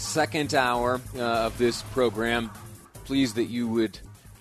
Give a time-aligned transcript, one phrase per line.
[0.00, 2.50] second hour uh, of this program.
[3.04, 3.98] Pleased that you would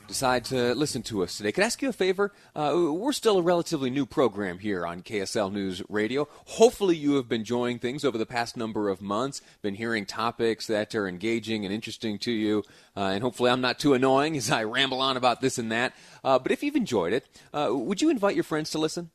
[0.08, 1.52] decide to listen to us today.
[1.52, 2.32] Could I ask you a favor?
[2.56, 6.28] Uh, we're still a relatively new program here on KSL News Radio.
[6.46, 10.66] Hopefully, you have been enjoying things over the past number of months, been hearing topics
[10.68, 12.64] that are engaging and interesting to you,
[12.98, 15.94] uh, and hopefully, I'm not too annoying as I ramble on about this and that.
[16.24, 19.12] Uh, but if you've enjoyed it, uh, would you invite your friends to listen?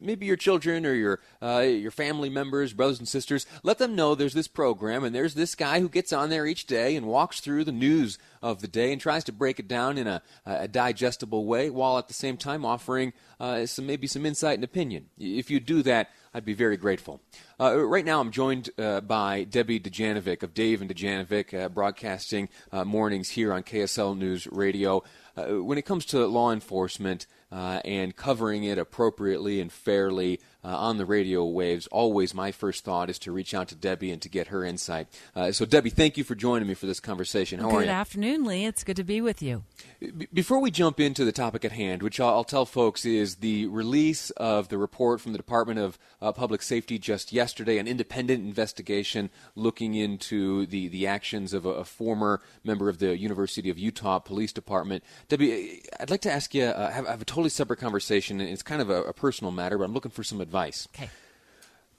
[0.00, 4.14] Maybe your children or your uh, your family members, brothers and sisters, let them know
[4.14, 7.40] there's this program and there's this guy who gets on there each day and walks
[7.40, 10.68] through the news of the day and tries to break it down in a, a
[10.68, 15.06] digestible way, while at the same time offering uh, some maybe some insight and opinion.
[15.18, 17.20] If you do that, I'd be very grateful.
[17.60, 22.48] Uh, right now, I'm joined uh, by Debbie Dujanovic of Dave and Dujanovic, uh, broadcasting
[22.72, 25.04] uh, mornings here on KSL News Radio.
[25.36, 30.68] Uh, when it comes to law enforcement, uh, and covering it appropriately and fairly uh,
[30.68, 34.20] on the radio waves, always my first thought is to reach out to Debbie and
[34.22, 35.06] to get her insight.
[35.36, 37.60] Uh, so, Debbie, thank you for joining me for this conversation.
[37.60, 37.86] How good are you?
[37.86, 38.64] Good afternoon, Lee.
[38.64, 39.62] It's good to be with you.
[40.00, 43.36] B- before we jump into the topic at hand, which I'll, I'll, tell folks is
[43.36, 47.86] the release of the report from the Department of uh, Public Safety just yesterday, an
[47.86, 53.70] independent investigation looking into the, the actions of a, a, former member of the University
[53.70, 55.04] of Utah Police Department.
[55.28, 58.62] Debbie, I'd like to ask you, uh, have, have, a totally separate conversation, and it's
[58.62, 60.88] kind of a, a personal matter, but I'm looking for some advice.
[60.94, 61.10] Okay.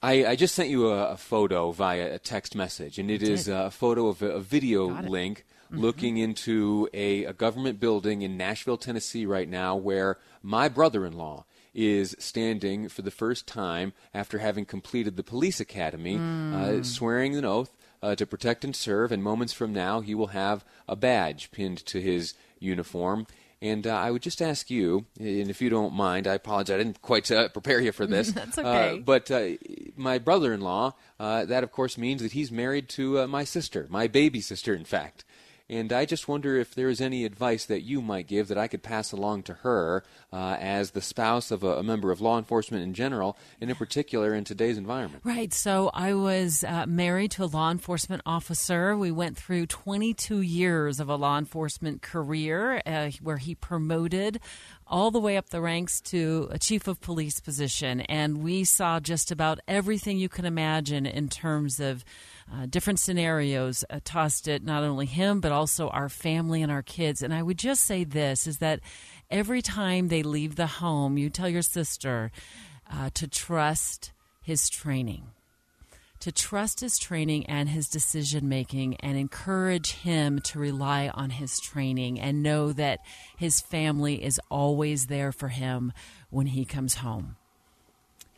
[0.02, 3.32] I, I, just sent you a, a, photo via a text message, and it you
[3.32, 3.54] is did.
[3.54, 5.82] a photo of a, a video link Mm-hmm.
[5.82, 11.14] looking into a, a government building in Nashville, Tennessee, right now, where my brother in
[11.14, 17.34] law is standing for the first time after having completed the police academy, uh, swearing
[17.34, 19.10] an oath uh, to protect and serve.
[19.10, 23.26] And moments from now, he will have a badge pinned to his uniform.
[23.62, 26.74] And uh, I would just ask you, and if you don't mind, I apologize.
[26.74, 28.30] I didn't quite uh, prepare you for this.
[28.32, 28.98] That's okay.
[28.98, 29.48] Uh, but uh,
[29.96, 33.44] my brother in law, uh, that of course means that he's married to uh, my
[33.44, 35.24] sister, my baby sister, in fact.
[35.68, 38.68] And I just wonder if there is any advice that you might give that I
[38.68, 42.38] could pass along to her uh, as the spouse of a, a, member of law
[42.38, 45.22] enforcement in general, and in particular in today's environment.
[45.24, 45.52] Right.
[45.52, 48.96] So I was uh, married to a law enforcement officer.
[48.96, 54.40] We went through 22 years of a law enforcement career uh, where he promoted
[54.86, 58.02] all the way up the ranks to a chief of police position.
[58.02, 62.04] And we saw just about everything you can imagine in terms of
[62.52, 66.82] uh, different scenarios uh, tossed at not only him but also our family and our
[66.82, 67.22] kids.
[67.22, 68.80] And I would just say this: is that
[69.30, 72.30] every time they leave the home, you tell your sister
[72.92, 75.24] uh, to trust his training,
[76.20, 81.58] to trust his training and his decision making, and encourage him to rely on his
[81.58, 83.00] training and know that
[83.36, 85.92] his family is always there for him
[86.30, 87.36] when he comes home.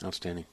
[0.03, 0.47] Outstanding.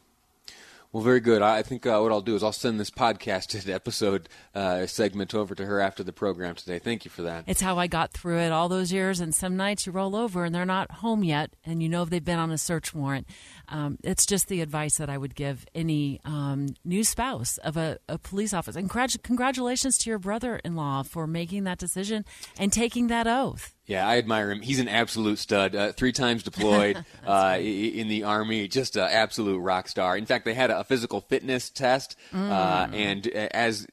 [0.95, 1.41] Well, very good.
[1.41, 5.53] I think uh, what I'll do is I'll send this podcasted episode uh, segment over
[5.53, 6.79] to her after the program today.
[6.79, 7.43] Thank you for that.
[7.47, 9.19] It's how I got through it all those years.
[9.19, 12.23] And some nights you roll over and they're not home yet, and you know they've
[12.23, 13.27] been on a search warrant.
[13.67, 17.97] Um, it's just the advice that I would give any um, new spouse of a,
[18.07, 18.79] a police officer.
[18.79, 22.23] And congrat- congratulations to your brother-in-law for making that decision
[22.57, 23.74] and taking that oath.
[23.87, 24.61] Yeah, I admire him.
[24.61, 25.75] He's an absolute stud.
[25.75, 30.17] Uh, three times deployed uh, in the army, just an absolute rock star.
[30.17, 32.49] In fact, they had a physical fitness test, Mm.
[32.49, 33.85] uh, and as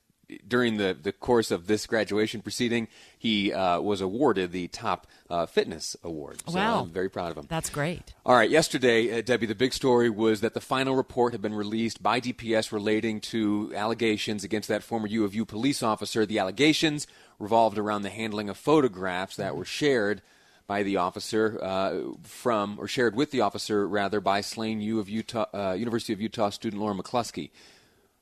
[0.48, 2.88] during the, the course of this graduation proceeding,
[3.22, 6.42] he uh, was awarded the top uh, fitness award.
[6.48, 6.80] So Wow.
[6.80, 7.46] I'm very proud of him.
[7.48, 8.12] That's great.
[8.26, 11.54] All right, yesterday, uh, Debbie, the big story was that the final report had been
[11.54, 16.26] released by DPS relating to allegations against that former U of U police officer.
[16.26, 17.06] The allegations
[17.38, 20.20] revolved around the handling of photographs that were shared
[20.66, 25.08] by the officer uh, from, or shared with the officer rather, by slain U of
[25.08, 27.50] Utah, uh, University of Utah student Lauren McCluskey.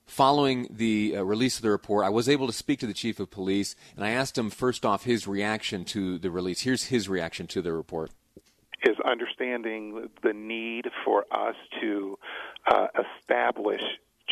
[0.06, 3.20] Following the uh, release of the report, I was able to speak to the chief
[3.20, 6.62] of police, and I asked him first off his reaction to the release.
[6.62, 8.11] Here's his reaction to the report.
[8.82, 12.19] Is understanding the need for us to
[12.67, 13.82] uh, establish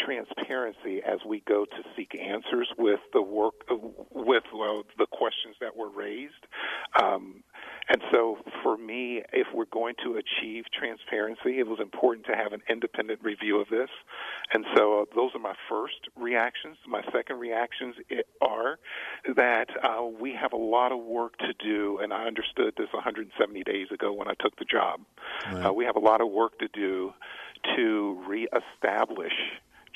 [0.04, 3.54] transparency as we go to seek answers with the work
[4.10, 6.46] with well, the questions that were raised.
[7.00, 7.42] Um,
[7.88, 12.52] and so, for me, if we're going to achieve transparency, it was important to have
[12.52, 13.88] an independent review of this.
[14.52, 16.76] And so, uh, those are my first reactions.
[16.86, 17.94] My second reactions
[18.42, 18.78] are
[19.36, 23.62] that uh, we have a lot of work to do, and I understood this 170
[23.64, 25.00] days ago when I took the job.
[25.46, 25.66] Right.
[25.66, 27.14] Uh, we have a lot of work to do
[27.76, 29.32] to reestablish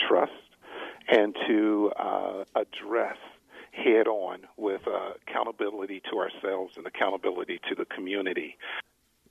[0.09, 0.33] trust
[1.09, 3.19] and to uh, address
[3.73, 8.57] head on with uh, accountability to ourselves and accountability to the community.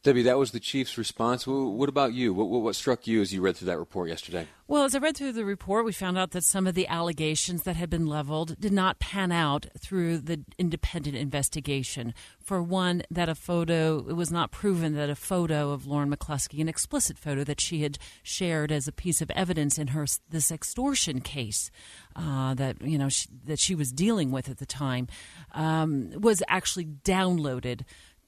[0.04, 1.46] Debbie, that was the chief's response.
[1.46, 2.34] What about you?
[2.34, 4.48] What, what, struck you as you read through that report yesterday?
[4.68, 7.64] Well, as I read through the report, we found out that some of the allegations
[7.64, 12.16] that had been leveled did not pan out through the independent investigation.
[12.44, 16.62] For one, that a photo, it was not proven that a photo of Lauren McCluskey,
[16.62, 20.52] an explicit photo that she had shared as a piece of evidence in her this
[20.52, 21.70] extortion case
[22.16, 25.08] uh, that you know she, that she was dealing with at the time,
[25.54, 27.82] um, was actually downloaded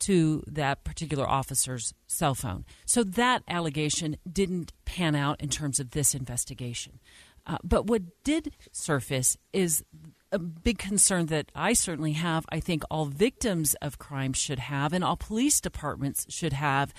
[0.06, 2.66] to that particular officer's cell phone.
[2.86, 7.00] So that allegation didn't pan out in terms of this investigation.
[7.46, 9.84] Uh, but what did surface is
[10.33, 14.91] a big concern that I certainly have, I think all victims of crime should have,
[14.91, 16.94] and all police departments should have,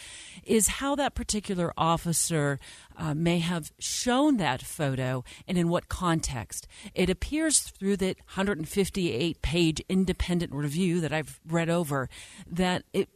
[0.45, 2.61] is how that particular officer
[2.97, 6.69] uh, may have shown that photo and in what context.
[6.95, 12.09] It appears through that 158 page independent review that I've read over
[12.47, 13.09] that it,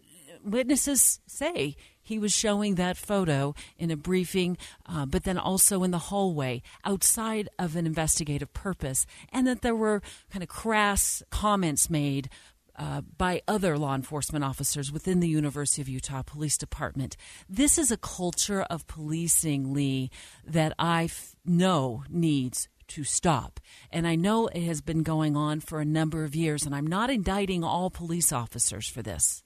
[0.45, 1.77] witnesses say
[2.09, 4.57] he was showing that photo in a briefing,
[4.87, 9.77] uh, but then also in the hallway outside of an investigative purpose, and that there
[9.77, 10.01] were
[10.31, 12.31] kind of crass comments made
[12.77, 17.17] uh, by other law enforcement officers within the University of Utah Police Department.
[17.47, 20.11] This is a culture of policing, Lee,
[20.47, 23.61] that I f- know needs to stop.
[23.93, 26.87] And I know it has been going on for a number of years, and I'm
[26.87, 29.43] not indicting all police officers for this.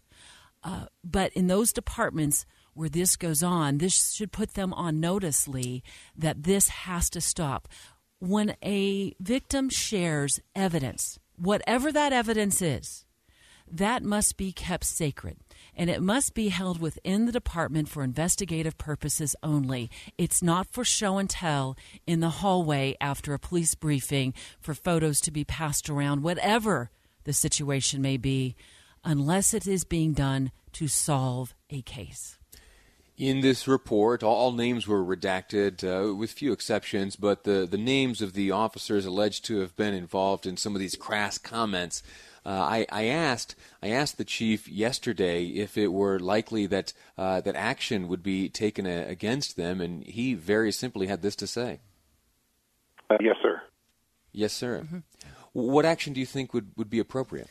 [0.65, 5.47] Uh, but in those departments where this goes on, this should put them on notice,
[5.49, 5.83] Lee,
[6.17, 7.69] that this has to stop.
[8.19, 13.05] When a victim shares evidence, whatever that evidence is,
[13.71, 15.39] that must be kept sacred
[15.75, 19.91] and it must be held within the department for investigative purposes only.
[20.19, 21.77] It's not for show and tell
[22.07, 26.91] in the hallway after a police briefing for photos to be passed around, whatever
[27.25, 28.55] the situation may be
[29.05, 32.39] unless it is being done to solve a case.
[33.19, 38.23] In this report, all names were redacted, uh, with few exceptions, but the, the names
[38.23, 42.03] of the officers alleged to have been involved in some of these crass comments.
[42.45, 47.41] Uh, I, I, asked I asked the chief yesterday if it were likely that uh,
[47.43, 51.37] that action would be taken a, uh, against them, and he very simply had this
[51.37, 51.81] to say.
[53.09, 53.63] Uh, yes, sir.
[54.33, 54.81] Yes, sir.
[54.81, 54.99] Mm-hmm.
[55.53, 57.49] What action do you think would, would be appropriate?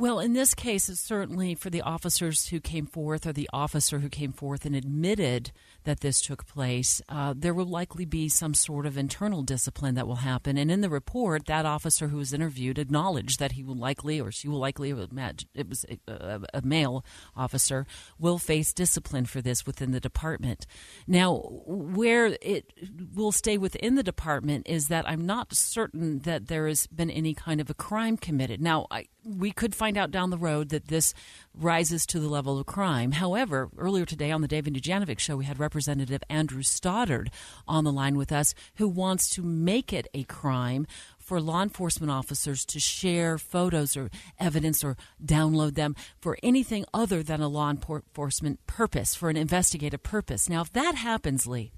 [0.00, 3.98] Well, in this case, it's certainly for the officers who came forth or the officer
[3.98, 5.52] who came forth and admitted
[5.84, 10.06] that this took place, uh, there will likely be some sort of internal discipline that
[10.06, 10.56] will happen.
[10.56, 14.32] And in the report, that officer who was interviewed acknowledged that he will likely, or
[14.32, 17.04] she will likely, it was a, a male
[17.36, 17.86] officer,
[18.18, 20.66] will face discipline for this within the department.
[21.06, 22.72] Now, where it
[23.14, 27.34] will stay within the department is that I'm not certain that there has been any
[27.34, 28.62] kind of a crime committed.
[28.62, 31.14] Now, I, we could find out down the road that this
[31.54, 33.12] rises to the level of crime.
[33.12, 37.30] However, earlier today on the David Dujanovic show, we had Representative Andrew Stoddard
[37.68, 40.86] on the line with us who wants to make it a crime
[41.18, 47.22] for law enforcement officers to share photos or evidence or download them for anything other
[47.22, 50.48] than a law enforcement purpose, for an investigative purpose.
[50.48, 51.72] Now, if that happens, Lee,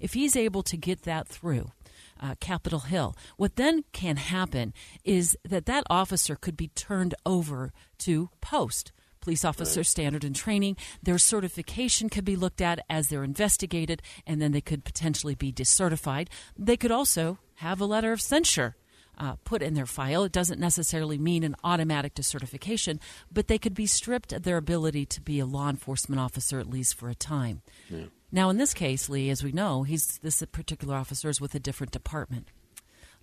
[0.00, 1.72] if he's able to get that through,
[2.20, 3.16] uh, Capitol Hill.
[3.36, 4.72] What then can happen
[5.04, 9.86] is that that officer could be turned over to post police officer right.
[9.86, 10.76] standard and training.
[11.02, 15.52] Their certification could be looked at as they're investigated, and then they could potentially be
[15.52, 16.28] decertified.
[16.56, 18.76] They could also have a letter of censure.
[19.20, 20.22] Uh, put in their file.
[20.22, 23.00] It doesn't necessarily mean an automatic decertification,
[23.32, 26.70] but they could be stripped of their ability to be a law enforcement officer at
[26.70, 27.62] least for a time.
[27.90, 28.04] Yeah.
[28.30, 31.60] Now, in this case, Lee, as we know, he's this particular officer is with a
[31.60, 32.48] different department,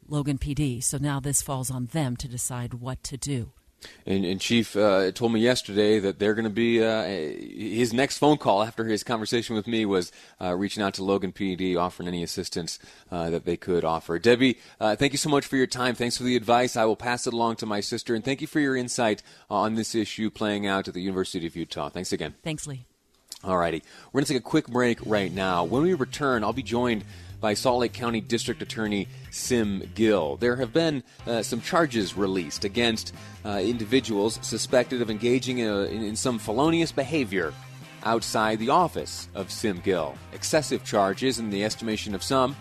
[0.07, 0.83] Logan PD.
[0.83, 3.51] So now this falls on them to decide what to do
[4.05, 8.17] And, and Chief uh, told me yesterday that they're going to be uh, his next
[8.17, 12.07] phone call after his conversation with me was uh, reaching out to Logan PD, offering
[12.07, 12.79] any assistance
[13.11, 14.19] uh, that they could offer.
[14.19, 15.95] Debbie, uh, thank you so much for your time.
[15.95, 16.75] Thanks for the advice.
[16.75, 19.75] I will pass it along to my sister, and thank you for your insight on
[19.75, 21.89] this issue playing out at the University of Utah.
[21.89, 22.35] Thanks again.
[22.43, 22.85] Thanks, Lee.
[23.45, 25.65] All righty, we're going to take a quick break right now.
[25.65, 27.03] When we return, I'll be joined
[27.39, 30.37] by Salt Lake County District Attorney Sim Gill.
[30.37, 33.13] There have been uh, some charges released against
[33.45, 37.53] uh, individuals suspected of engaging in, a, in, some felonious behavior
[38.03, 40.17] outside the office of Sim Gill.
[40.33, 42.55] Excessive charges in the estimation of some.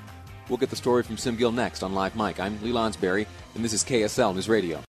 [0.50, 2.38] We'll get the story from Sim Gill next on Live Mic.
[2.38, 4.82] I'm Lee Lonsberry, and this is KSL News Radio.